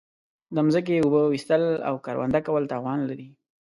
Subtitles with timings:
[0.55, 3.27] د زمکی اوبه ویستل او کرونده کول تاوان لری